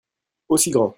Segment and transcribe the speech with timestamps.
[0.49, 0.89] Aussi grand.